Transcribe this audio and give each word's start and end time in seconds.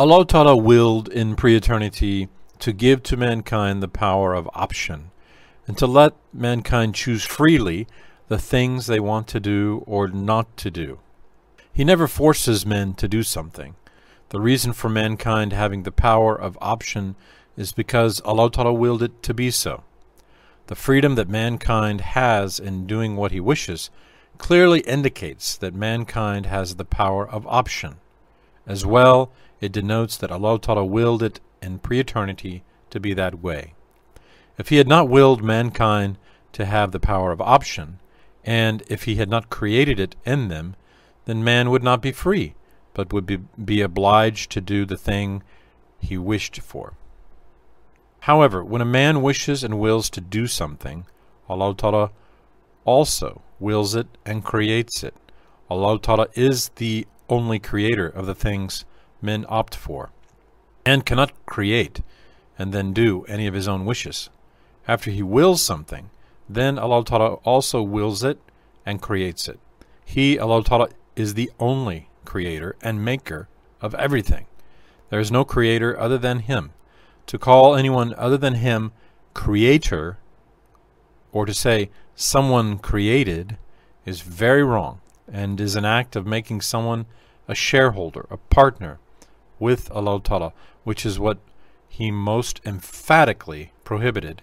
Allah 0.00 0.24
Ta'ala 0.24 0.56
willed 0.56 1.10
in 1.10 1.36
pre-eternity 1.36 2.30
to 2.58 2.72
give 2.72 3.02
to 3.02 3.18
mankind 3.18 3.82
the 3.82 3.86
power 3.86 4.32
of 4.32 4.48
option 4.54 5.10
and 5.66 5.76
to 5.76 5.86
let 5.86 6.14
mankind 6.32 6.94
choose 6.94 7.22
freely 7.22 7.86
the 8.28 8.38
things 8.38 8.86
they 8.86 8.98
want 8.98 9.28
to 9.28 9.38
do 9.38 9.84
or 9.86 10.08
not 10.08 10.56
to 10.56 10.70
do. 10.70 11.00
He 11.70 11.84
never 11.84 12.08
forces 12.08 12.64
men 12.64 12.94
to 12.94 13.08
do 13.08 13.22
something. 13.22 13.74
The 14.30 14.40
reason 14.40 14.72
for 14.72 14.88
mankind 14.88 15.52
having 15.52 15.82
the 15.82 15.92
power 15.92 16.34
of 16.34 16.56
option 16.62 17.14
is 17.58 17.74
because 17.74 18.22
Allah 18.22 18.50
Ta'ala 18.50 18.72
willed 18.72 19.02
it 19.02 19.22
to 19.24 19.34
be 19.34 19.50
so. 19.50 19.84
The 20.68 20.76
freedom 20.76 21.14
that 21.16 21.28
mankind 21.28 22.00
has 22.00 22.58
in 22.58 22.86
doing 22.86 23.16
what 23.16 23.32
he 23.32 23.40
wishes 23.40 23.90
clearly 24.38 24.80
indicates 24.80 25.58
that 25.58 25.74
mankind 25.74 26.46
has 26.46 26.76
the 26.76 26.86
power 26.86 27.28
of 27.28 27.46
option. 27.46 27.96
As 28.66 28.86
well, 28.86 29.30
it 29.60 29.72
denotes 29.72 30.16
that 30.16 30.30
Allah 30.30 30.58
Ta'ala 30.58 30.84
willed 30.84 31.22
it 31.22 31.40
in 31.62 31.78
pre-eternity 31.78 32.62
to 32.90 33.00
be 33.00 33.14
that 33.14 33.40
way. 33.40 33.74
If 34.58 34.68
he 34.68 34.76
had 34.76 34.88
not 34.88 35.08
willed 35.08 35.42
mankind 35.42 36.18
to 36.52 36.64
have 36.64 36.92
the 36.92 37.00
power 37.00 37.32
of 37.32 37.40
option, 37.40 38.00
and 38.44 38.82
if 38.88 39.04
he 39.04 39.16
had 39.16 39.28
not 39.28 39.50
created 39.50 40.00
it 40.00 40.16
in 40.24 40.48
them, 40.48 40.76
then 41.26 41.44
man 41.44 41.70
would 41.70 41.82
not 41.82 42.00
be 42.02 42.12
free, 42.12 42.54
but 42.94 43.12
would 43.12 43.26
be, 43.26 43.38
be 43.62 43.80
obliged 43.80 44.50
to 44.50 44.60
do 44.60 44.84
the 44.84 44.96
thing 44.96 45.42
he 46.00 46.16
wished 46.16 46.60
for. 46.60 46.94
However, 48.20 48.64
when 48.64 48.82
a 48.82 48.86
man 48.86 49.22
wishes 49.22 49.64
and 49.64 49.78
wills 49.78 50.10
to 50.10 50.20
do 50.20 50.46
something, 50.46 51.06
Allah 51.48 51.74
Ta'ala 51.74 52.10
also 52.84 53.42
wills 53.58 53.94
it 53.94 54.06
and 54.24 54.44
creates 54.44 55.02
it. 55.02 55.14
Allah 55.70 55.98
Ta'ala 56.00 56.28
is 56.34 56.70
the 56.76 57.06
only 57.28 57.58
creator 57.58 58.06
of 58.06 58.26
the 58.26 58.34
things 58.34 58.84
men 59.22 59.44
opt 59.48 59.74
for, 59.74 60.10
and 60.84 61.06
cannot 61.06 61.32
create 61.46 62.00
and 62.58 62.72
then 62.74 62.92
do 62.92 63.24
any 63.24 63.46
of 63.46 63.54
his 63.54 63.66
own 63.66 63.84
wishes. 63.84 64.28
After 64.86 65.10
he 65.10 65.22
wills 65.22 65.62
something, 65.62 66.10
then 66.48 66.78
Allah 66.78 67.04
Ta'ala 67.04 67.34
also 67.44 67.80
wills 67.82 68.22
it 68.22 68.38
and 68.84 69.00
creates 69.00 69.48
it. 69.48 69.58
He, 70.04 70.38
Allah 70.38 70.64
Ta'ala, 70.64 70.88
is 71.16 71.34
the 71.34 71.50
only 71.58 72.08
creator 72.24 72.76
and 72.82 73.04
maker 73.04 73.48
of 73.80 73.94
everything. 73.94 74.46
There 75.08 75.20
is 75.20 75.30
no 75.30 75.44
creator 75.44 75.98
other 75.98 76.18
than 76.18 76.40
Him. 76.40 76.72
To 77.26 77.38
call 77.38 77.76
anyone 77.76 78.14
other 78.18 78.36
than 78.36 78.54
Him 78.54 78.92
creator, 79.32 80.18
or 81.32 81.46
to 81.46 81.54
say 81.54 81.90
someone 82.14 82.78
created, 82.78 83.56
is 84.04 84.20
very 84.20 84.64
wrong 84.64 85.00
and 85.32 85.60
is 85.60 85.76
an 85.76 85.84
act 85.84 86.16
of 86.16 86.26
making 86.26 86.60
someone 86.60 87.06
a 87.46 87.54
shareholder, 87.54 88.26
a 88.30 88.36
partner 88.36 88.98
with 89.60 89.88
Allah 89.92 90.20
Ta'ala, 90.20 90.52
which 90.82 91.06
is 91.06 91.20
what 91.20 91.38
He 91.88 92.10
most 92.10 92.60
emphatically 92.66 93.72
prohibited 93.84 94.42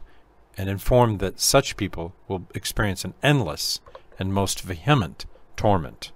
and 0.55 0.69
informed 0.69 1.19
that 1.19 1.41
such 1.41 1.75
people 1.75 2.15
will 2.29 2.47
experience 2.55 3.03
an 3.03 3.13
endless 3.21 3.81
and 4.17 4.33
most 4.33 4.61
vehement 4.61 5.25
torment. 5.57 6.11